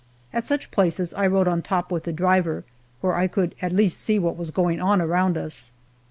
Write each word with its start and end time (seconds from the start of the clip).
At 0.33 0.45
such 0.45 0.71
places 0.71 1.13
I 1.13 1.27
rode 1.27 1.47
on 1.47 1.61
top 1.61 1.91
with 1.91 2.05
the 2.05 2.11
driver, 2.11 2.65
where 3.01 3.13
I 3.13 3.27
could 3.27 3.53
at 3.61 3.71
least 3.71 3.99
see 4.01 4.17
what 4.17 4.35
was 4.35 4.49
going 4.49 4.79
on 4.81 4.99
around 4.99 5.37
us. 5.37 5.71